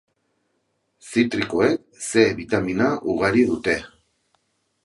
Zitrikoek 1.09 1.83
C 2.05 2.25
bitamina 2.39 2.89
ugari 3.15 3.47
dute. 3.51 3.81